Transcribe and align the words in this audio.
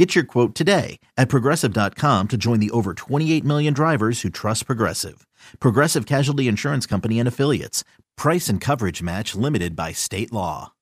Get 0.00 0.14
your 0.14 0.24
quote 0.24 0.54
today 0.54 0.98
at 1.18 1.28
progressive.com 1.28 2.28
to 2.28 2.38
join 2.38 2.58
the 2.58 2.70
over 2.70 2.94
28 2.94 3.44
million 3.44 3.74
drivers 3.74 4.22
who 4.22 4.30
trust 4.30 4.64
Progressive. 4.64 5.26
Progressive 5.58 6.06
Casualty 6.06 6.48
Insurance 6.48 6.86
Company 6.86 7.18
and 7.18 7.28
Affiliates. 7.28 7.84
Price 8.16 8.48
and 8.48 8.62
coverage 8.62 9.02
match 9.02 9.34
limited 9.34 9.76
by 9.76 9.92
state 9.92 10.32
law. 10.32 10.72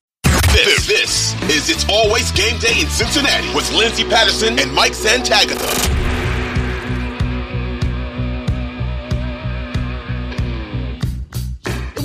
This, 0.52 0.86
this 0.86 1.42
is 1.50 1.68
It's 1.68 1.88
Always 1.88 2.30
Game 2.30 2.60
Day 2.60 2.80
in 2.80 2.86
Cincinnati 2.86 3.52
with 3.56 3.68
Lindsay 3.72 4.04
Patterson 4.04 4.56
and 4.56 4.72
Mike 4.72 4.92
Santagata. 4.92 6.17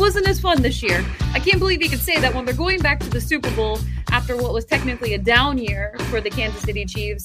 Wasn't 0.04 0.28
as 0.28 0.38
fun 0.38 0.62
this 0.62 0.84
year. 0.84 1.02
I 1.32 1.40
can't 1.40 1.60
believe 1.60 1.82
you 1.82 1.90
could 1.90 2.02
say 2.02 2.20
that 2.20 2.36
when 2.36 2.44
they're 2.44 2.54
going 2.54 2.82
back 2.82 3.00
to 3.00 3.10
the 3.10 3.22
Super 3.22 3.50
Bowl 3.56 3.80
after 4.12 4.36
what 4.36 4.52
was 4.52 4.66
technically 4.66 5.14
a 5.14 5.18
down 5.18 5.58
year 5.58 5.96
for 6.10 6.20
the 6.20 6.30
Kansas 6.30 6.62
City 6.62 6.84
Chiefs. 6.84 7.24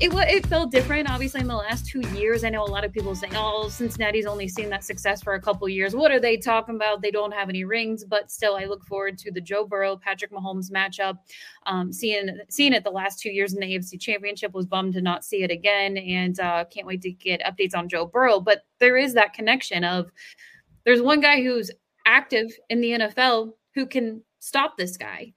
It, 0.00 0.10
it 0.14 0.46
felt 0.46 0.70
different, 0.70 1.10
obviously, 1.10 1.42
in 1.42 1.48
the 1.48 1.54
last 1.54 1.84
two 1.84 2.00
years. 2.16 2.42
I 2.42 2.48
know 2.48 2.64
a 2.64 2.64
lot 2.64 2.82
of 2.82 2.94
people 2.94 3.14
saying, 3.14 3.34
oh, 3.36 3.68
Cincinnati's 3.68 4.24
only 4.24 4.48
seen 4.48 4.70
that 4.70 4.84
success 4.84 5.22
for 5.22 5.34
a 5.34 5.40
couple 5.40 5.68
years. 5.68 5.94
What 5.94 6.10
are 6.12 6.18
they 6.18 6.38
talking 6.38 6.76
about? 6.76 7.02
They 7.02 7.10
don't 7.10 7.34
have 7.34 7.50
any 7.50 7.64
rings, 7.64 8.06
but 8.06 8.32
still, 8.32 8.56
I 8.56 8.64
look 8.64 8.86
forward 8.86 9.18
to 9.18 9.30
the 9.30 9.42
Joe 9.42 9.66
Burrow, 9.66 9.94
Patrick 9.94 10.32
Mahomes 10.32 10.72
matchup. 10.72 11.18
Um, 11.66 11.92
seeing, 11.92 12.38
seeing 12.48 12.72
it 12.72 12.84
the 12.84 12.90
last 12.90 13.20
two 13.20 13.30
years 13.30 13.52
in 13.52 13.60
the 13.60 13.66
AFC 13.66 14.00
Championship 14.00 14.54
was 14.54 14.64
bummed 14.64 14.94
to 14.94 15.02
not 15.02 15.26
see 15.26 15.42
it 15.42 15.50
again, 15.50 15.98
and 15.98 16.40
uh, 16.40 16.64
can't 16.64 16.86
wait 16.86 17.02
to 17.02 17.10
get 17.10 17.42
updates 17.42 17.76
on 17.76 17.86
Joe 17.86 18.06
Burrow. 18.06 18.40
But 18.40 18.62
there 18.78 18.96
is 18.96 19.12
that 19.12 19.34
connection 19.34 19.84
of 19.84 20.10
there's 20.84 21.02
one 21.02 21.20
guy 21.20 21.42
who's 21.42 21.70
active 22.06 22.50
in 22.68 22.80
the 22.80 22.90
NFL 22.92 23.52
who 23.74 23.86
can 23.86 24.22
stop 24.40 24.76
this 24.76 24.96
guy 24.96 25.32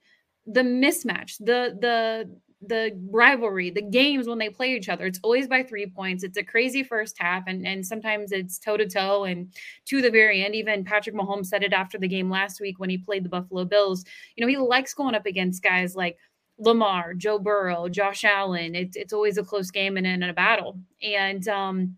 the 0.48 0.62
mismatch, 0.62 1.36
the 1.38 1.76
the 1.80 2.30
the 2.60 2.90
rivalry, 3.12 3.70
the 3.70 3.82
games 3.82 4.26
when 4.26 4.38
they 4.38 4.48
play 4.48 4.74
each 4.74 4.88
other. 4.88 5.06
It's 5.06 5.20
always 5.22 5.46
by 5.46 5.62
three 5.62 5.86
points. 5.86 6.24
It's 6.24 6.38
a 6.38 6.42
crazy 6.42 6.82
first 6.82 7.16
half, 7.18 7.44
and 7.46 7.66
and 7.66 7.86
sometimes 7.86 8.32
it's 8.32 8.58
toe 8.58 8.76
to 8.76 8.88
toe 8.88 9.24
and 9.24 9.52
to 9.86 10.02
the 10.02 10.10
very 10.10 10.44
end. 10.44 10.54
Even 10.54 10.84
Patrick 10.84 11.14
Mahomes 11.14 11.46
said 11.46 11.62
it 11.62 11.72
after 11.72 11.98
the 11.98 12.08
game 12.08 12.30
last 12.30 12.60
week 12.60 12.80
when 12.80 12.90
he 12.90 12.98
played 12.98 13.24
the 13.24 13.28
Buffalo 13.28 13.64
Bills. 13.64 14.04
You 14.34 14.44
know, 14.44 14.48
he 14.48 14.56
likes 14.56 14.94
going 14.94 15.14
up 15.14 15.26
against 15.26 15.62
guys 15.62 15.94
like 15.94 16.16
Lamar, 16.58 17.14
Joe 17.14 17.38
Burrow, 17.38 17.88
Josh 17.88 18.24
Allen. 18.24 18.74
It's 18.74 18.96
it's 18.96 19.12
always 19.12 19.38
a 19.38 19.44
close 19.44 19.70
game 19.70 19.96
and 19.96 20.06
in 20.06 20.22
a 20.22 20.32
battle. 20.32 20.80
And 21.02 21.46
um, 21.46 21.96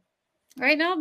right 0.59 0.77
now, 0.77 0.97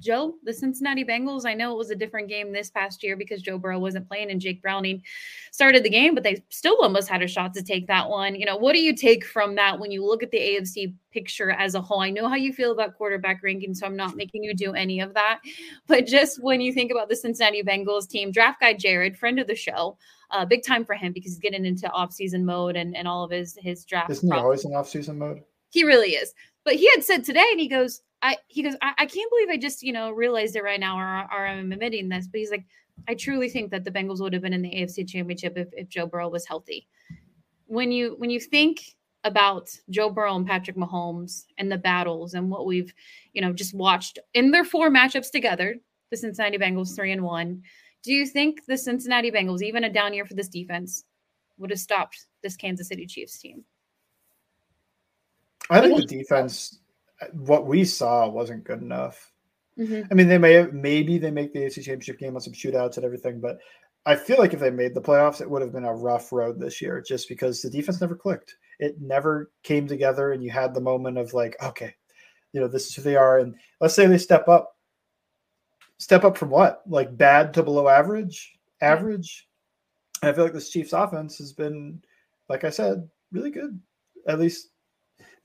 Joe, 0.00 0.34
the 0.44 0.52
Cincinnati 0.52 1.04
Bengals, 1.04 1.44
I 1.44 1.54
know 1.54 1.72
it 1.72 1.78
was 1.78 1.90
a 1.90 1.96
different 1.96 2.28
game 2.28 2.52
this 2.52 2.70
past 2.70 3.02
year 3.02 3.16
because 3.16 3.42
Joe 3.42 3.58
Burrow 3.58 3.78
wasn't 3.78 4.06
playing 4.06 4.30
and 4.30 4.40
Jake 4.40 4.62
Browning 4.62 5.02
started 5.50 5.82
the 5.82 5.90
game, 5.90 6.14
but 6.14 6.22
they 6.22 6.42
still 6.50 6.76
almost 6.80 7.08
had 7.08 7.22
a 7.22 7.26
shot 7.26 7.52
to 7.54 7.62
take 7.62 7.86
that 7.88 8.08
one. 8.08 8.36
You 8.36 8.46
know, 8.46 8.56
what 8.56 8.74
do 8.74 8.80
you 8.80 8.94
take 8.94 9.24
from 9.24 9.56
that 9.56 9.78
when 9.78 9.90
you 9.90 10.04
look 10.04 10.22
at 10.22 10.30
the 10.30 10.38
AFC 10.38 10.94
picture 11.10 11.50
as 11.50 11.74
a 11.74 11.80
whole? 11.80 12.00
I 12.00 12.10
know 12.10 12.28
how 12.28 12.36
you 12.36 12.52
feel 12.52 12.70
about 12.70 12.96
quarterback 12.96 13.42
ranking, 13.42 13.74
so 13.74 13.86
I'm 13.86 13.96
not 13.96 14.14
making 14.14 14.44
you 14.44 14.54
do 14.54 14.72
any 14.74 15.00
of 15.00 15.14
that. 15.14 15.40
But 15.88 16.06
just 16.06 16.42
when 16.42 16.60
you 16.60 16.72
think 16.72 16.92
about 16.92 17.08
the 17.08 17.16
Cincinnati 17.16 17.62
Bengals 17.62 18.08
team, 18.08 18.30
draft 18.30 18.60
guy 18.60 18.74
Jared, 18.74 19.18
friend 19.18 19.40
of 19.40 19.48
the 19.48 19.56
show, 19.56 19.98
uh, 20.30 20.44
big 20.44 20.62
time 20.64 20.84
for 20.84 20.94
him 20.94 21.12
because 21.12 21.32
he's 21.32 21.40
getting 21.40 21.64
into 21.64 21.90
off-season 21.90 22.44
mode 22.44 22.76
and, 22.76 22.96
and 22.96 23.08
all 23.08 23.24
of 23.24 23.30
his 23.30 23.56
his 23.60 23.84
draft. 23.84 24.10
Isn't 24.10 24.30
he 24.30 24.38
always 24.38 24.64
in 24.64 24.74
off-season 24.74 25.18
mode? 25.18 25.42
He 25.70 25.84
really 25.84 26.10
is. 26.10 26.32
But 26.64 26.74
he 26.74 26.90
had 26.90 27.04
said 27.04 27.24
today, 27.24 27.46
and 27.50 27.60
he 27.60 27.68
goes, 27.68 28.02
I 28.22 28.36
he 28.48 28.62
goes, 28.62 28.74
I, 28.82 28.92
I, 28.98 29.06
can't 29.06 29.30
believe 29.30 29.48
I 29.48 29.56
just 29.56 29.82
you 29.82 29.92
know 29.92 30.10
realized 30.10 30.56
it 30.56 30.64
right 30.64 30.80
now, 30.80 30.98
or, 30.98 31.28
or 31.32 31.46
I'm 31.46 31.72
admitting 31.72 32.08
this. 32.08 32.26
But 32.26 32.40
he's 32.40 32.50
like, 32.50 32.64
I 33.06 33.14
truly 33.14 33.48
think 33.48 33.70
that 33.70 33.84
the 33.84 33.90
Bengals 33.90 34.20
would 34.20 34.32
have 34.32 34.42
been 34.42 34.52
in 34.52 34.62
the 34.62 34.70
AFC 34.70 35.08
Championship 35.08 35.56
if, 35.56 35.68
if 35.72 35.88
Joe 35.88 36.06
Burrow 36.06 36.28
was 36.28 36.46
healthy. 36.46 36.88
When 37.66 37.92
you 37.92 38.16
when 38.18 38.30
you 38.30 38.40
think 38.40 38.96
about 39.24 39.70
Joe 39.90 40.10
Burrow 40.10 40.36
and 40.36 40.46
Patrick 40.46 40.76
Mahomes 40.76 41.44
and 41.58 41.70
the 41.70 41.78
battles 41.78 42.34
and 42.34 42.50
what 42.50 42.66
we've 42.66 42.92
you 43.32 43.42
know 43.42 43.52
just 43.52 43.74
watched 43.74 44.18
in 44.34 44.50
their 44.50 44.64
four 44.64 44.90
matchups 44.90 45.30
together, 45.30 45.76
the 46.10 46.16
Cincinnati 46.16 46.58
Bengals 46.58 46.94
three 46.94 47.12
and 47.12 47.22
one. 47.22 47.62
Do 48.02 48.12
you 48.12 48.26
think 48.26 48.64
the 48.66 48.78
Cincinnati 48.78 49.30
Bengals, 49.30 49.62
even 49.62 49.84
a 49.84 49.92
down 49.92 50.14
year 50.14 50.24
for 50.24 50.34
this 50.34 50.48
defense, 50.48 51.04
would 51.58 51.70
have 51.70 51.80
stopped 51.80 52.26
this 52.42 52.56
Kansas 52.56 52.88
City 52.88 53.06
Chiefs 53.06 53.38
team? 53.38 53.64
I 55.70 55.80
think 55.80 55.96
the 55.96 56.06
defense 56.06 56.78
what 57.32 57.66
we 57.66 57.84
saw 57.84 58.28
wasn't 58.28 58.64
good 58.64 58.80
enough. 58.80 59.32
Mm-hmm. 59.78 60.02
I 60.10 60.14
mean, 60.14 60.28
they 60.28 60.38
may 60.38 60.54
have, 60.54 60.72
maybe 60.72 61.18
they 61.18 61.30
make 61.30 61.52
the 61.52 61.60
AFC 61.60 61.76
Championship 61.76 62.18
game 62.18 62.34
on 62.34 62.40
some 62.40 62.52
shootouts 62.52 62.96
and 62.96 63.04
everything, 63.04 63.40
but 63.40 63.58
I 64.06 64.16
feel 64.16 64.38
like 64.38 64.54
if 64.54 64.60
they 64.60 64.70
made 64.70 64.94
the 64.94 65.02
playoffs, 65.02 65.40
it 65.40 65.50
would 65.50 65.62
have 65.62 65.72
been 65.72 65.84
a 65.84 65.94
rough 65.94 66.32
road 66.32 66.58
this 66.58 66.80
year, 66.80 67.02
just 67.06 67.28
because 67.28 67.60
the 67.60 67.70
defense 67.70 68.00
never 68.00 68.16
clicked. 68.16 68.56
It 68.78 69.00
never 69.00 69.50
came 69.62 69.86
together, 69.86 70.32
and 70.32 70.42
you 70.42 70.50
had 70.50 70.72
the 70.72 70.80
moment 70.80 71.18
of 71.18 71.34
like, 71.34 71.56
okay, 71.62 71.94
you 72.52 72.60
know, 72.60 72.68
this 72.68 72.86
is 72.86 72.94
who 72.94 73.02
they 73.02 73.16
are, 73.16 73.38
and 73.38 73.54
let's 73.80 73.94
say 73.94 74.06
they 74.06 74.18
step 74.18 74.48
up. 74.48 74.76
Step 75.98 76.24
up 76.24 76.38
from 76.38 76.50
what? 76.50 76.82
Like 76.86 77.16
bad 77.16 77.52
to 77.54 77.62
below 77.62 77.88
average? 77.88 78.56
Average? 78.80 79.48
I 80.22 80.32
feel 80.32 80.44
like 80.44 80.52
this 80.52 80.70
Chiefs 80.70 80.92
offense 80.92 81.38
has 81.38 81.52
been, 81.52 82.02
like 82.48 82.64
I 82.64 82.70
said, 82.70 83.08
really 83.32 83.50
good. 83.50 83.78
At 84.26 84.38
least 84.38 84.68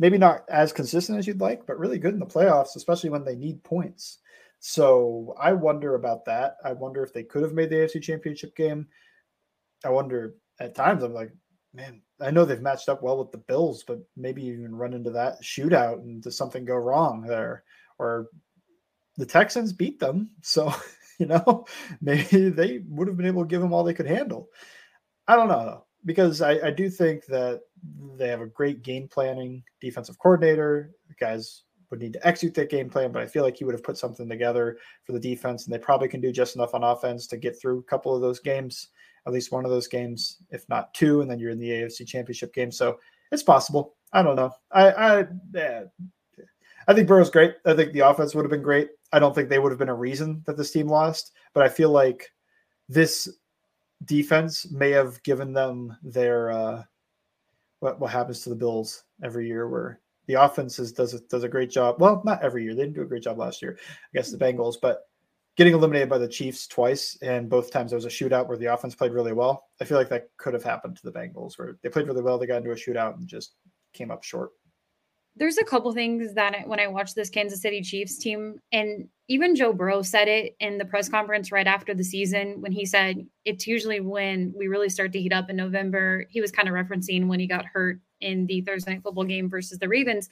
maybe 0.03 0.17
not 0.17 0.43
as 0.49 0.73
consistent 0.73 1.17
as 1.17 1.25
you'd 1.25 1.39
like, 1.39 1.65
but 1.65 1.79
really 1.79 1.97
good 1.97 2.13
in 2.13 2.19
the 2.19 2.25
playoffs, 2.25 2.75
especially 2.75 3.09
when 3.09 3.23
they 3.23 3.37
need 3.37 3.63
points. 3.63 4.17
So 4.59 5.33
I 5.39 5.53
wonder 5.53 5.95
about 5.95 6.25
that. 6.25 6.57
I 6.61 6.73
wonder 6.73 7.03
if 7.03 7.13
they 7.13 7.23
could 7.23 7.41
have 7.41 7.53
made 7.53 7.69
the 7.69 7.77
AFC 7.77 8.01
Championship 8.01 8.53
game. 8.53 8.85
I 9.85 9.89
wonder 9.91 10.35
at 10.59 10.75
times. 10.75 11.03
I'm 11.03 11.13
like, 11.13 11.31
man, 11.73 12.01
I 12.19 12.31
know 12.31 12.43
they've 12.43 12.61
matched 12.61 12.89
up 12.89 13.01
well 13.01 13.17
with 13.17 13.31
the 13.31 13.37
Bills, 13.37 13.85
but 13.87 13.99
maybe 14.17 14.43
even 14.43 14.75
run 14.75 14.93
into 14.93 15.11
that 15.11 15.41
shootout 15.41 15.99
and 15.99 16.21
does 16.21 16.35
something 16.35 16.65
go 16.65 16.75
wrong 16.75 17.21
there? 17.21 17.63
Or 17.97 18.27
the 19.15 19.25
Texans 19.25 19.71
beat 19.71 20.01
them, 20.01 20.31
so 20.41 20.73
you 21.17 21.27
know 21.27 21.65
maybe 22.01 22.49
they 22.49 22.81
would 22.89 23.07
have 23.07 23.15
been 23.15 23.27
able 23.27 23.43
to 23.43 23.47
give 23.47 23.61
them 23.61 23.71
all 23.71 23.85
they 23.85 23.93
could 23.93 24.07
handle. 24.07 24.49
I 25.29 25.37
don't 25.37 25.47
know 25.47 25.85
because 26.05 26.41
I, 26.41 26.67
I 26.67 26.71
do 26.71 26.89
think 26.89 27.25
that 27.27 27.61
they 28.17 28.27
have 28.27 28.41
a 28.41 28.47
great 28.47 28.83
game 28.83 29.07
planning 29.07 29.63
defensive 29.81 30.17
coordinator. 30.19 30.91
The 31.07 31.15
guys 31.15 31.63
would 31.89 32.01
need 32.01 32.13
to 32.13 32.27
execute 32.27 32.53
that 32.55 32.69
game 32.69 32.89
plan, 32.89 33.11
but 33.11 33.21
I 33.21 33.27
feel 33.27 33.43
like 33.43 33.57
he 33.57 33.65
would 33.65 33.75
have 33.75 33.83
put 33.83 33.97
something 33.97 34.27
together 34.27 34.77
for 35.05 35.11
the 35.11 35.19
defense, 35.19 35.65
and 35.65 35.73
they 35.73 35.79
probably 35.79 36.07
can 36.07 36.21
do 36.21 36.31
just 36.31 36.55
enough 36.55 36.73
on 36.73 36.83
offense 36.83 37.27
to 37.27 37.37
get 37.37 37.59
through 37.59 37.79
a 37.79 37.83
couple 37.83 38.15
of 38.15 38.21
those 38.21 38.39
games, 38.39 38.89
at 39.27 39.33
least 39.33 39.51
one 39.51 39.65
of 39.65 39.71
those 39.71 39.87
games, 39.87 40.37
if 40.49 40.67
not 40.69 40.93
two, 40.93 41.21
and 41.21 41.29
then 41.29 41.39
you're 41.39 41.51
in 41.51 41.59
the 41.59 41.69
AFC 41.69 42.07
Championship 42.07 42.53
game. 42.53 42.71
So 42.71 42.97
it's 43.31 43.43
possible. 43.43 43.95
I 44.11 44.23
don't 44.23 44.35
know. 44.35 44.51
I 44.71 44.91
I 44.91 45.25
yeah. 45.53 45.83
I 46.87 46.93
think 46.93 47.07
Burrow's 47.07 47.29
great. 47.29 47.55
I 47.65 47.73
think 47.73 47.93
the 47.93 48.01
offense 48.01 48.35
would 48.35 48.43
have 48.43 48.51
been 48.51 48.61
great. 48.61 48.89
I 49.13 49.19
don't 49.19 49.33
think 49.33 49.47
they 49.47 49.59
would 49.59 49.71
have 49.71 49.79
been 49.79 49.89
a 49.89 49.95
reason 49.95 50.43
that 50.45 50.57
this 50.57 50.71
team 50.71 50.87
lost, 50.87 51.31
but 51.53 51.63
I 51.63 51.69
feel 51.69 51.91
like 51.91 52.29
this 52.89 53.29
defense 54.05 54.69
may 54.71 54.91
have 54.91 55.21
given 55.23 55.53
them 55.53 55.97
their 56.03 56.51
uh, 56.51 56.83
what 57.79 57.99
what 57.99 58.11
happens 58.11 58.41
to 58.41 58.49
the 58.49 58.55
Bills 58.55 59.03
every 59.23 59.47
year, 59.47 59.67
where 59.67 59.99
the 60.27 60.35
offense 60.35 60.79
is, 60.79 60.91
does 60.91 61.13
a, 61.13 61.19
does 61.21 61.43
a 61.43 61.49
great 61.49 61.69
job. 61.69 61.97
Well, 61.99 62.21
not 62.25 62.41
every 62.43 62.63
year; 62.63 62.73
they 62.73 62.83
didn't 62.83 62.95
do 62.95 63.01
a 63.01 63.07
great 63.07 63.23
job 63.23 63.37
last 63.37 63.61
year 63.61 63.77
against 64.13 64.31
the 64.31 64.43
Bengals, 64.43 64.75
but 64.81 65.01
getting 65.55 65.73
eliminated 65.73 66.09
by 66.09 66.17
the 66.17 66.27
Chiefs 66.27 66.67
twice, 66.67 67.17
and 67.21 67.49
both 67.49 67.71
times 67.71 67.91
there 67.91 67.97
was 67.97 68.05
a 68.05 68.09
shootout 68.09 68.47
where 68.47 68.57
the 68.57 68.73
offense 68.73 68.95
played 68.95 69.11
really 69.11 69.33
well. 69.33 69.67
I 69.81 69.85
feel 69.85 69.97
like 69.97 70.09
that 70.09 70.29
could 70.37 70.53
have 70.53 70.63
happened 70.63 70.97
to 70.97 71.03
the 71.03 71.11
Bengals, 71.11 71.57
where 71.57 71.77
they 71.81 71.89
played 71.89 72.07
really 72.07 72.21
well, 72.21 72.37
they 72.37 72.47
got 72.47 72.57
into 72.57 72.71
a 72.71 72.75
shootout 72.75 73.17
and 73.17 73.27
just 73.27 73.55
came 73.93 74.11
up 74.11 74.23
short 74.23 74.51
there's 75.35 75.57
a 75.57 75.63
couple 75.63 75.91
things 75.93 76.33
that 76.35 76.55
I, 76.55 76.67
when 76.67 76.79
I 76.79 76.87
watched 76.87 77.15
this 77.15 77.29
Kansas 77.29 77.61
City 77.61 77.81
Chiefs 77.81 78.17
team, 78.17 78.59
and 78.71 79.07
even 79.27 79.55
Joe 79.55 79.73
Burrow 79.73 80.01
said 80.01 80.27
it 80.27 80.55
in 80.59 80.77
the 80.77 80.85
press 80.85 81.09
conference 81.09 81.51
right 81.51 81.65
after 81.65 81.93
the 81.93 82.03
season 82.03 82.61
when 82.61 82.71
he 82.71 82.85
said 82.85 83.25
it's 83.45 83.65
usually 83.65 83.99
when 83.99 84.53
we 84.55 84.67
really 84.67 84.89
start 84.89 85.11
to 85.13 85.21
heat 85.21 85.33
up 85.33 85.49
in 85.49 85.55
November. 85.55 86.25
He 86.29 86.41
was 86.41 86.51
kind 86.51 86.67
of 86.67 86.75
referencing 86.75 87.27
when 87.27 87.39
he 87.39 87.47
got 87.47 87.65
hurt 87.65 87.99
in 88.21 88.45
the 88.45 88.61
Thursday 88.61 88.91
night 88.93 89.03
football 89.03 89.23
game 89.23 89.49
versus 89.49 89.79
the 89.79 89.87
Ravens. 89.87 90.29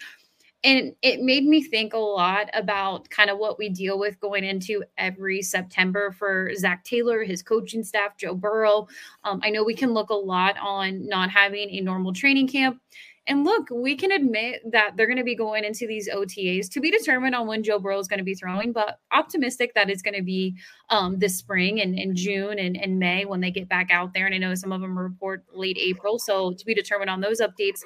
And 0.64 0.94
it 1.02 1.22
made 1.22 1.46
me 1.46 1.64
think 1.64 1.94
a 1.94 1.98
lot 1.98 2.50
about 2.54 3.10
kind 3.10 3.32
of 3.32 3.40
what 3.40 3.58
we 3.58 3.68
deal 3.70 3.98
with 3.98 4.20
going 4.20 4.44
into 4.44 4.84
every 4.96 5.42
September 5.42 6.12
for 6.12 6.54
Zac 6.56 6.84
Taylor, 6.84 7.24
his 7.24 7.42
coaching 7.42 7.84
staff, 7.84 8.16
Joe 8.16 8.36
Burrow. 8.36 8.88
Um, 9.24 9.40
I 9.44 9.50
know 9.50 9.64
we 9.64 9.74
can 9.74 9.94
look 9.94 10.12
a 10.12 10.16
lot 10.16 10.58
on 10.62 11.08
not 11.08 11.32
having 11.32 11.72
a 11.72 11.82
normal 11.82 12.14
training 12.14 12.48
camp 12.48 12.80
And 13.28 13.44
look, 13.46 13.70
we 13.72 13.96
can 13.96 14.12
admit 14.12 14.62
that 14.72 14.98
they're 14.98 15.06
going 15.06 15.18
to 15.18 15.24
be 15.24 15.36
going 15.36 15.64
into 15.64 15.86
these 15.86 16.10
OTAs 16.10 16.70
to 16.72 16.80
be 16.80 16.90
determined 16.90 17.36
on 17.36 17.46
when 17.46 17.62
Joe 17.62 17.78
Burrow 17.78 18.00
is 18.00 18.08
going 18.08 18.18
to 18.18 18.24
be 18.24 18.34
throwing, 18.34 18.74
but 18.74 19.00
optimistic 19.12 19.76
that 19.76 19.92
it's 19.92 20.02
going 20.02 20.16
to 20.16 20.24
be 20.24 20.56
um, 20.90 21.20
this 21.20 21.38
spring 21.38 21.80
and 21.82 22.16
June 22.16 22.58
and, 22.58 22.76
and 22.76 22.98
May 22.98 23.26
when 23.26 23.40
they 23.40 23.52
get 23.52 23.70
back 23.70 23.92
out 23.92 24.14
there. 24.14 24.26
And 24.26 24.34
I 24.34 24.40
know 24.40 24.56
some 24.56 24.72
of 24.72 24.82
them 24.82 24.98
report 24.98 25.46
late 25.54 25.78
April, 25.80 26.18
so 26.18 26.54
to 26.54 26.66
be 26.66 26.74
determined 26.74 27.12
on 27.12 27.22
those 27.22 27.42
updates. 27.42 27.82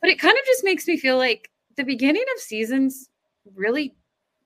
But 0.00 0.10
it 0.10 0.18
kind 0.20 0.38
of 0.38 0.44
just 0.46 0.62
makes 0.62 0.86
me 0.86 0.96
feel 0.96 1.16
like 1.16 1.50
the 1.76 1.84
beginning 1.84 2.24
of 2.34 2.40
seasons 2.40 3.08
really 3.54 3.96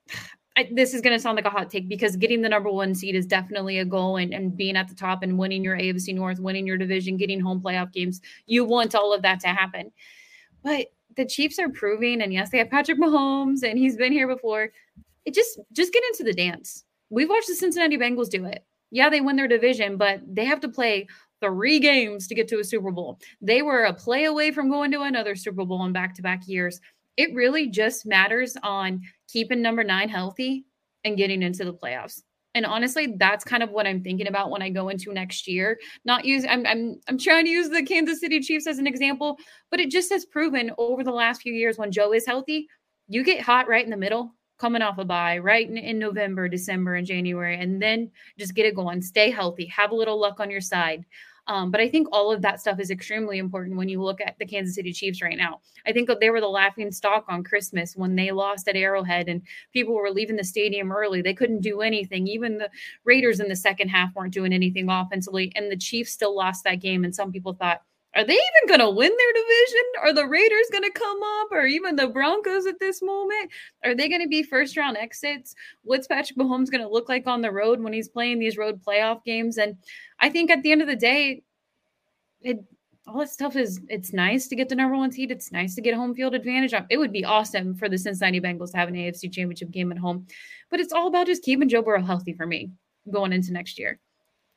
I, 0.55 0.69
this 0.71 0.93
is 0.93 1.01
going 1.01 1.17
to 1.17 1.23
sound 1.23 1.37
like 1.37 1.47
a 1.47 1.51
hot 1.51 1.71
take 1.71 1.89
because 1.89 2.15
getting 2.15 2.43
the 2.43 2.49
number 2.51 2.71
one 2.71 2.95
seed 2.95 3.15
is 3.15 3.25
definitely 3.25 3.79
a 3.79 3.87
goal 3.87 4.19
and, 4.19 4.35
and 4.35 4.55
being 4.55 4.77
at 4.77 4.87
the 4.87 4.95
top 4.95 5.23
and 5.23 5.39
winning 5.39 5.65
your 5.65 5.79
AFC 5.79 6.15
North, 6.15 6.41
winning 6.41 6.67
your 6.67 6.77
division, 6.77 7.17
getting 7.17 7.41
home 7.41 7.63
playoff 7.63 7.91
games. 7.91 8.21
You 8.45 8.67
want 8.67 8.95
all 8.95 9.15
of 9.15 9.23
that 9.23 9.41
to 9.41 9.49
happen. 9.49 9.91
But 10.63 10.89
the 11.17 11.27
Chiefs 11.27 11.59
are 11.59 11.69
proving, 11.69 12.23
and 12.23 12.33
yes, 12.33 12.51
they 12.51 12.59
have 12.59 12.71
Patrick 12.71 12.99
Mahomes 12.99 13.63
and 13.63 13.79
he's 13.79 13.97
been 13.97 14.13
here 14.13 14.29
before. 14.29 14.71
It 15.25 15.35
just 15.35 15.59
just 15.73 15.93
get 15.93 16.05
into 16.13 16.25
the 16.25 16.33
dance. 16.33 16.85
We've 17.11 17.29
watched 17.29 17.49
the 17.49 17.55
Cincinnati 17.55 17.99
Bengals 17.99 18.31
do 18.31 18.45
it. 18.45 18.65
Yeah, 18.91 19.09
they 19.09 19.21
win 19.21 19.37
their 19.37 19.49
division, 19.49 19.97
but 19.97 20.21
they 20.27 20.45
have 20.45 20.61
to 20.61 20.69
play 20.69 21.07
three 21.41 21.81
games 21.81 22.27
to 22.29 22.35
get 22.35 22.49
to 22.49 22.61
a 22.61 22.65
Super 22.65 22.91
Bowl. 22.91 23.19
They 23.41 23.63
were 23.63 23.85
a 23.85 23.93
play 23.93 24.25
away 24.25 24.51
from 24.51 24.71
going 24.71 24.91
to 24.93 25.03
another 25.03 25.35
Super 25.35 25.65
Bowl 25.65 25.85
in 25.85 25.93
back 25.93 26.15
to 26.15 26.23
back 26.23 26.47
years 26.47 26.81
it 27.17 27.35
really 27.35 27.69
just 27.69 28.07
matters 28.07 28.57
on 28.63 29.03
keeping 29.29 29.63
number 29.63 29.85
nine 29.85 30.09
healthy 30.09 30.65
and 31.05 31.17
getting 31.17 31.43
into 31.43 31.65
the 31.65 31.75
playoffs. 31.75 32.23
And 32.55 32.67
honestly, 32.67 33.15
that's 33.17 33.45
kind 33.45 33.63
of 33.63 33.71
what 33.71 33.87
I'm 33.87 34.03
thinking 34.03 34.29
about 34.29 34.51
when 34.51 34.63
I 34.63 34.69
go 34.69 34.89
into 34.89 35.13
next 35.13 35.49
year. 35.49 35.79
Not 36.05 36.25
use 36.25 36.45
I'm 36.49 36.67
I'm 36.67 37.01
I'm 37.09 37.19
trying 37.19 37.45
to 37.45 37.51
use 37.51 37.71
the 37.71 37.83
Kansas 37.83 38.21
City 38.21 38.41
Chiefs 38.41 38.67
as 38.67 38.79
an 38.79 38.87
example, 38.87 39.39
but 39.71 39.81
it 39.81 39.91
just 39.91 40.11
has 40.13 40.25
proven 40.27 40.71
over 40.77 41.03
the 41.03 41.13
last 41.13 41.43
few 41.43 41.53
years 41.53 41.79
when 41.79 41.93
Joe 41.93 42.13
is 42.13 42.27
healthy, 42.27 42.69
you 43.09 43.25
get 43.25 43.41
hot 43.41 43.69
right 43.69 43.85
in 43.85 43.91
the 43.91 43.97
middle, 43.97 44.35
coming 44.59 44.83
off 44.83 44.99
a 44.99 45.05
bye, 45.05 45.39
right 45.39 45.69
in, 45.69 45.77
in 45.77 45.99
November, 45.99 46.49
December, 46.49 46.95
and 46.95 47.07
January, 47.07 47.59
and 47.59 47.81
then 47.81 48.11
just 48.39 48.55
get 48.55 48.67
it 48.67 48.75
going. 48.75 49.03
Stay 49.03 49.31
healthy, 49.31 49.67
have 49.67 49.91
a 49.91 49.97
little 49.97 50.21
luck 50.21 50.39
on 50.39 50.51
your 50.51 50.61
side. 50.61 51.05
Um, 51.49 51.71
but 51.71 51.81
I 51.81 51.89
think 51.89 52.07
all 52.13 52.31
of 52.31 52.43
that 52.43 52.61
stuff 52.61 52.79
is 52.79 52.91
extremely 52.91 53.39
important 53.39 53.77
when 53.77 53.89
you 53.89 54.01
look 54.01 54.21
at 54.21 54.37
the 54.39 54.47
Kansas 54.47 54.77
City 54.77 54.93
Chiefs 54.93 55.21
right 55.21 55.37
now. 55.37 55.61
I 55.87 55.93
think 55.93 56.09
they 56.21 56.31
were 56.31 56.41
the 56.41 56.47
laughing 56.47 56.93
stock 56.93 57.25
on 57.29 57.43
Christmas 57.43 57.97
when 57.97 58.15
they 58.15 58.31
lost 58.31 58.69
at 58.69 58.77
Arrowhead 58.77 59.29
and 59.29 59.43
people 59.73 59.95
were 59.95 60.11
leaving 60.11 60.37
the 60.37 60.45
stadium 60.45 60.93
early. 60.93 61.21
They 61.21 61.35
couldn't 61.35 61.61
do 61.61 61.81
anything. 61.81 62.29
Even 62.29 62.59
the 62.59 62.71
Raiders 63.05 63.41
in 63.41 63.49
the 63.49 63.57
second 63.57 63.89
half 63.89 64.15
weren't 64.15 64.33
doing 64.33 64.53
anything 64.53 64.89
offensively, 64.89 65.53
and 65.57 65.71
the 65.71 65.77
Chiefs 65.77 66.13
still 66.13 66.37
lost 66.37 66.65
that 66.65 66.81
game. 66.81 67.05
And 67.05 67.15
some 67.15 67.33
people 67.33 67.55
thought, 67.55 67.83
are 68.15 68.25
they 68.25 68.35
even 68.35 68.69
going 68.69 68.81
to 68.81 68.91
win 68.91 69.11
their 69.11 69.43
division? 69.43 69.83
Are 70.03 70.13
the 70.13 70.27
Raiders 70.27 70.69
going 70.71 70.85
to 70.85 70.91
come 70.91 71.21
up 71.41 71.49
or 71.51 71.65
even 71.65 71.97
the 71.97 72.09
Broncos 72.09 72.67
at 72.67 72.79
this 72.79 73.01
moment? 73.01 73.51
Are 73.85 73.95
they 73.95 74.09
going 74.09 74.21
to 74.21 74.29
be 74.29 74.43
first 74.43 74.77
round 74.77 74.99
exits? 74.99 75.55
What's 75.83 76.07
Patrick 76.07 76.39
Mahomes 76.39 76.71
going 76.71 76.83
to 76.83 76.89
look 76.89 77.09
like 77.09 77.27
on 77.27 77.41
the 77.41 77.51
road 77.51 77.81
when 77.81 77.95
he's 77.95 78.09
playing 78.09 78.39
these 78.39 78.59
road 78.59 78.83
playoff 78.85 79.25
games? 79.25 79.57
And 79.57 79.77
I 80.21 80.29
think 80.29 80.51
at 80.51 80.63
the 80.63 80.73
end 80.73 80.83
of 80.83 80.89
the 80.89 80.97
day, 80.97 81.43
it, 82.43 82.63
all 83.07 83.21
that 83.21 83.31
stuff 83.31 83.57
is 83.57 83.81
it's 83.89 84.13
nice 84.13 84.47
to 84.49 84.57
get 84.57 84.69
the 84.69 84.75
number 84.75 84.97
one 84.97 85.11
seed. 85.11 85.31
It's 85.31 85.51
nice 85.51 85.75
to 85.77 85.81
get 85.81 85.95
home 85.95 86.15
field 86.15 86.35
advantage. 86.35 86.75
Um, 86.75 86.87
it 86.91 86.99
would 86.99 87.13
be 87.13 87.25
awesome 87.25 87.75
for 87.75 87.89
the 87.89 87.97
Cincinnati 87.97 88.41
Bengals 88.41 88.73
to 88.73 88.77
have 88.77 88.89
an 88.89 88.95
AFC 88.95 89.33
championship 89.33 89.71
game 89.71 89.91
at 89.91 89.99
home. 89.99 90.27
But 90.71 90.81
it's 90.81 90.93
all 90.93 91.09
about 91.09 91.27
just 91.27 91.43
keeping 91.43 91.69
Joe 91.69 91.83
Burrow 91.83 92.03
healthy 92.03 92.35
for 92.35 92.47
me 92.47 92.73
going 93.11 93.33
into 93.33 93.53
next 93.53 93.79
year 93.79 93.99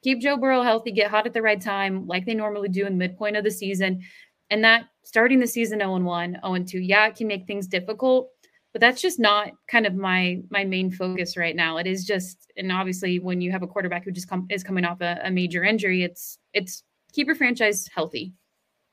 keep 0.03 0.21
Joe 0.21 0.37
Burrow 0.37 0.61
healthy, 0.61 0.91
get 0.91 1.09
hot 1.09 1.25
at 1.25 1.33
the 1.33 1.41
right 1.41 1.61
time, 1.61 2.07
like 2.07 2.25
they 2.25 2.33
normally 2.33 2.69
do 2.69 2.85
in 2.85 2.97
midpoint 2.97 3.37
of 3.37 3.43
the 3.43 3.51
season. 3.51 4.01
And 4.49 4.63
that 4.63 4.85
starting 5.03 5.39
the 5.39 5.47
season 5.47 5.79
0 5.79 5.99
1, 5.99 6.39
0 6.45 6.63
2, 6.63 6.79
yeah, 6.79 7.07
it 7.07 7.15
can 7.15 7.27
make 7.27 7.47
things 7.47 7.67
difficult, 7.67 8.29
but 8.71 8.81
that's 8.81 9.01
just 9.01 9.19
not 9.19 9.51
kind 9.67 9.85
of 9.85 9.95
my 9.95 10.41
my 10.49 10.63
main 10.63 10.91
focus 10.91 11.37
right 11.37 11.55
now. 11.55 11.77
It 11.77 11.87
is 11.87 12.05
just, 12.05 12.51
and 12.57 12.71
obviously 12.71 13.19
when 13.19 13.41
you 13.41 13.51
have 13.51 13.63
a 13.63 13.67
quarterback 13.67 14.03
who 14.05 14.11
just 14.11 14.29
come, 14.29 14.45
is 14.49 14.63
coming 14.63 14.85
off 14.85 15.01
a, 15.01 15.19
a 15.23 15.31
major 15.31 15.63
injury, 15.63 16.03
it's 16.03 16.37
it's 16.53 16.83
keep 17.11 17.27
your 17.27 17.35
franchise 17.35 17.89
healthy. 17.93 18.33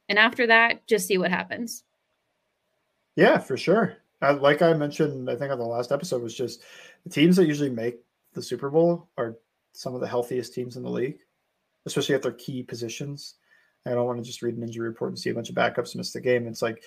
And 0.08 0.18
after 0.18 0.46
that, 0.46 0.86
just 0.86 1.06
see 1.06 1.18
what 1.18 1.30
happens. 1.30 1.84
Yeah, 3.16 3.38
for 3.38 3.56
sure. 3.56 3.96
Uh, 4.20 4.36
like 4.40 4.62
I 4.62 4.72
mentioned, 4.72 5.28
I 5.28 5.36
think 5.36 5.50
on 5.50 5.58
the 5.58 5.64
last 5.64 5.92
episode 5.92 6.22
was 6.22 6.34
just 6.34 6.62
the 7.04 7.10
teams 7.10 7.36
that 7.36 7.46
usually 7.46 7.70
make 7.70 7.98
the 8.32 8.42
Super 8.42 8.70
Bowl 8.70 9.08
are 9.18 9.36
some 9.72 9.94
of 9.94 10.00
the 10.00 10.08
healthiest 10.08 10.54
teams 10.54 10.76
in 10.76 10.82
the 10.82 10.90
league, 10.90 11.18
especially 11.86 12.14
at 12.14 12.22
their 12.22 12.32
key 12.32 12.62
positions. 12.62 13.36
I 13.86 13.90
don't 13.90 14.06
want 14.06 14.18
to 14.18 14.24
just 14.24 14.42
read 14.42 14.56
an 14.56 14.62
injury 14.62 14.88
report 14.88 15.10
and 15.10 15.18
see 15.18 15.30
a 15.30 15.34
bunch 15.34 15.48
of 15.48 15.56
backups 15.56 15.96
miss 15.96 16.12
the 16.12 16.20
game. 16.20 16.46
It's 16.46 16.62
like 16.62 16.84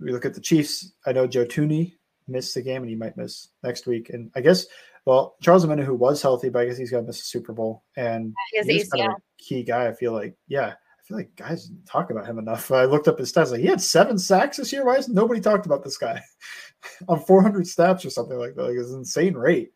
we 0.00 0.12
look 0.12 0.24
at 0.24 0.34
the 0.34 0.40
Chiefs. 0.40 0.92
I 1.06 1.12
know 1.12 1.26
Joe 1.26 1.44
Thuney 1.44 1.96
missed 2.26 2.54
the 2.54 2.62
game 2.62 2.82
and 2.82 2.88
he 2.88 2.96
might 2.96 3.16
miss 3.16 3.48
next 3.62 3.86
week. 3.86 4.10
And 4.10 4.30
I 4.34 4.40
guess, 4.40 4.66
well, 5.04 5.36
Charles 5.42 5.66
Omenihu 5.66 5.84
who 5.84 5.94
was 5.94 6.22
healthy, 6.22 6.48
but 6.48 6.60
I 6.60 6.66
guess 6.66 6.78
he's 6.78 6.90
going 6.90 7.04
to 7.04 7.06
miss 7.06 7.18
the 7.18 7.26
Super 7.26 7.52
Bowl. 7.52 7.84
And 7.96 8.34
he's 8.52 8.88
kind 8.88 9.10
of 9.10 9.16
a 9.18 9.42
key 9.42 9.62
guy. 9.62 9.86
I 9.86 9.92
feel 9.92 10.12
like, 10.12 10.34
yeah, 10.48 10.68
I 10.68 11.02
feel 11.06 11.18
like 11.18 11.36
guys 11.36 11.70
talk 11.86 12.10
about 12.10 12.26
him 12.26 12.38
enough. 12.38 12.70
I 12.70 12.86
looked 12.86 13.08
up 13.08 13.18
his 13.18 13.32
stats. 13.32 13.50
Like 13.50 13.60
he 13.60 13.66
had 13.66 13.80
seven 13.80 14.18
sacks 14.18 14.56
this 14.56 14.72
year. 14.72 14.86
Why 14.86 14.96
is 14.96 15.08
nobody 15.08 15.40
talked 15.40 15.66
about 15.66 15.84
this 15.84 15.98
guy 15.98 16.22
on 17.08 17.20
400 17.20 17.66
snaps 17.66 18.04
or 18.04 18.10
something 18.10 18.38
like 18.38 18.54
that? 18.54 18.62
Like 18.62 18.76
it's 18.76 18.90
an 18.90 19.00
insane 19.00 19.34
rate. 19.34 19.72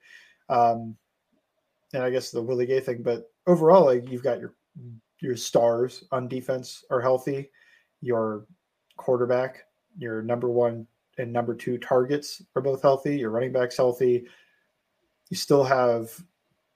Um, 0.49 0.97
and 1.95 2.03
I 2.03 2.11
guess 2.11 2.31
the 2.31 2.43
Willie 2.43 2.67
Gay 2.67 2.81
thing. 2.81 3.03
But 3.03 3.31
overall, 3.47 3.87
like 3.87 4.09
you've 4.09 4.23
got 4.23 4.41
your 4.41 4.55
your 5.21 5.37
stars 5.37 6.05
on 6.13 6.29
defense 6.29 6.85
are 6.91 7.01
healthy. 7.01 7.51
Your 8.01 8.47
quarterback, 8.97 9.65
your 9.99 10.23
number 10.23 10.49
one 10.49 10.87
and 11.19 11.33
number 11.33 11.55
two 11.55 11.79
targets 11.79 12.43
are 12.55 12.63
both 12.63 12.83
healthy. 12.83 13.19
Your 13.19 13.31
running 13.31 13.53
backs 13.53 13.77
healthy. 13.77 14.27
You 15.31 15.37
still 15.37 15.65
have 15.65 16.13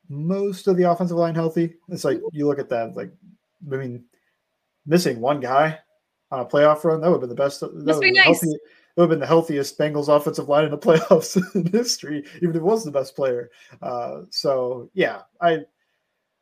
most 0.09 0.67
of 0.67 0.77
the 0.77 0.91
offensive 0.91 1.17
line 1.17 1.35
healthy. 1.35 1.75
It's 1.89 2.05
like 2.05 2.21
you 2.33 2.47
look 2.47 2.59
at 2.59 2.69
that, 2.71 2.97
like 2.97 3.13
I 3.71 3.77
mean, 3.77 4.05
missing 4.87 5.21
one 5.21 5.41
guy 5.41 5.79
on 6.31 6.41
a 6.41 6.45
playoff 6.45 6.85
run 6.85 7.01
that 7.01 7.09
would 7.09 7.15
have 7.15 7.21
been 7.21 7.29
the 7.29 7.35
best. 7.35 7.61
That 7.61 7.73
would 7.73 8.01
be 8.01 8.13
nice. 8.13 8.25
Healthy, 8.25 8.59
it 8.95 9.01
would 9.01 9.05
have 9.05 9.11
been 9.11 9.21
the 9.21 9.27
healthiest 9.27 9.79
Bengals 9.79 10.15
offensive 10.15 10.49
line 10.49 10.65
in 10.65 10.71
the 10.71 10.79
playoffs 10.87 11.41
in 11.55 11.67
history, 11.67 12.25
even 12.37 12.51
if 12.51 12.57
it 12.57 12.63
was 12.63 12.85
the 12.85 12.91
best 12.91 13.17
player. 13.17 13.51
Uh, 13.81 14.23
so 14.31 14.91
yeah, 14.93 15.23
I 15.41 15.61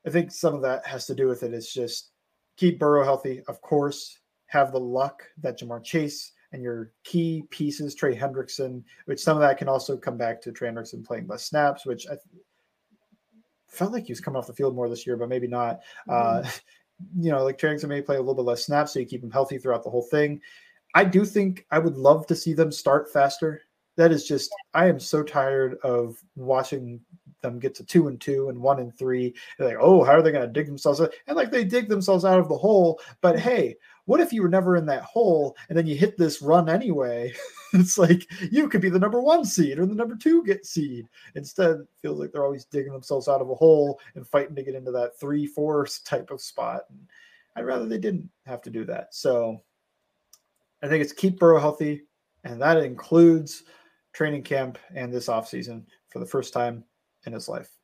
I 0.06 0.10
think 0.10 0.32
some 0.32 0.54
of 0.54 0.62
that 0.62 0.86
has 0.86 1.06
to 1.06 1.14
do 1.14 1.26
with 1.26 1.42
it. 1.42 1.54
It's 1.54 1.72
just 1.72 2.10
keep 2.56 2.78
Burrow 2.78 3.04
healthy, 3.04 3.42
of 3.48 3.60
course. 3.60 4.18
Have 4.46 4.72
the 4.72 4.80
luck 4.80 5.22
that 5.42 5.60
Ja'Marr 5.60 5.84
Chase 5.84 6.32
and 6.52 6.62
your 6.62 6.90
key 7.04 7.44
pieces, 7.50 7.94
Trey 7.94 8.16
Hendrickson, 8.16 8.82
which 9.04 9.20
some 9.20 9.36
of 9.36 9.40
that 9.42 9.58
can 9.58 9.68
also 9.68 9.96
come 9.96 10.16
back 10.16 10.42
to 10.42 10.50
Trey 10.50 10.68
Hendrickson 10.68 11.04
playing 11.04 11.28
less 11.28 11.44
snaps, 11.44 11.86
which 11.86 12.08
I 12.08 12.16
felt 13.68 13.92
like 13.92 14.06
he 14.06 14.12
was 14.12 14.20
coming 14.20 14.36
off 14.36 14.48
the 14.48 14.52
field 14.52 14.74
more 14.74 14.88
this 14.88 15.06
year, 15.06 15.16
but 15.16 15.28
maybe 15.28 15.46
not. 15.46 15.80
Mm-hmm. 16.08 16.46
Uh, 16.46 16.50
you 17.18 17.30
know, 17.30 17.44
like 17.44 17.58
Trey 17.58 17.74
Hendrickson 17.74 17.88
may 17.88 18.02
play 18.02 18.16
a 18.16 18.20
little 18.20 18.34
bit 18.34 18.44
less 18.44 18.64
snaps, 18.64 18.92
so 18.92 18.98
you 18.98 19.06
keep 19.06 19.22
him 19.22 19.30
healthy 19.30 19.58
throughout 19.58 19.84
the 19.84 19.90
whole 19.90 20.02
thing. 20.10 20.40
I 20.94 21.04
do 21.04 21.24
think 21.24 21.66
I 21.70 21.78
would 21.78 21.96
love 21.96 22.26
to 22.26 22.36
see 22.36 22.52
them 22.52 22.72
start 22.72 23.12
faster. 23.12 23.62
That 23.96 24.12
is 24.12 24.26
just 24.26 24.54
I 24.74 24.86
am 24.86 24.98
so 24.98 25.22
tired 25.22 25.76
of 25.82 26.16
watching 26.36 27.00
them 27.42 27.58
get 27.58 27.74
to 27.76 27.84
two 27.84 28.08
and 28.08 28.20
two 28.20 28.48
and 28.48 28.60
one 28.60 28.80
and 28.80 28.96
three. 28.96 29.34
They're 29.58 29.68
like, 29.68 29.76
oh, 29.80 30.04
how 30.04 30.12
are 30.12 30.22
they 30.22 30.32
going 30.32 30.46
to 30.46 30.52
dig 30.52 30.66
themselves 30.66 31.00
out? 31.00 31.12
And 31.26 31.36
like 31.36 31.50
they 31.50 31.64
dig 31.64 31.88
themselves 31.88 32.24
out 32.24 32.38
of 32.38 32.48
the 32.48 32.56
hole. 32.56 33.00
But 33.20 33.36
mm-hmm. 33.36 33.48
hey, 33.48 33.76
what 34.04 34.20
if 34.20 34.32
you 34.32 34.42
were 34.42 34.48
never 34.48 34.76
in 34.76 34.86
that 34.86 35.02
hole 35.02 35.56
and 35.68 35.76
then 35.76 35.86
you 35.86 35.96
hit 35.96 36.18
this 36.18 36.42
run 36.42 36.68
anyway? 36.68 37.32
it's 37.72 37.98
like 37.98 38.26
you 38.50 38.68
could 38.68 38.80
be 38.80 38.90
the 38.90 38.98
number 38.98 39.20
one 39.20 39.44
seed 39.44 39.78
or 39.78 39.86
the 39.86 39.94
number 39.94 40.16
two 40.16 40.44
get 40.44 40.66
seed. 40.66 41.06
Instead, 41.34 41.76
it 41.76 41.88
feels 42.02 42.18
like 42.18 42.32
they're 42.32 42.44
always 42.44 42.64
digging 42.64 42.92
themselves 42.92 43.28
out 43.28 43.40
of 43.40 43.50
a 43.50 43.54
hole 43.54 44.00
and 44.14 44.26
fighting 44.26 44.56
to 44.56 44.62
get 44.62 44.74
into 44.74 44.90
that 44.92 45.18
three, 45.18 45.46
four 45.46 45.86
type 46.04 46.30
of 46.30 46.40
spot. 46.40 46.82
And 46.90 46.98
I'd 47.56 47.66
rather 47.66 47.86
they 47.86 47.98
didn't 47.98 48.28
have 48.46 48.62
to 48.62 48.70
do 48.70 48.84
that. 48.86 49.14
So 49.14 49.62
I 50.82 50.88
think 50.88 51.02
it's 51.02 51.12
keep 51.12 51.38
Burrow 51.38 51.60
healthy, 51.60 52.02
and 52.44 52.60
that 52.60 52.78
includes 52.78 53.64
training 54.12 54.42
camp 54.42 54.78
and 54.94 55.12
this 55.12 55.28
offseason 55.28 55.84
for 56.08 56.18
the 56.18 56.26
first 56.26 56.52
time 56.52 56.84
in 57.26 57.32
his 57.32 57.48
life. 57.48 57.79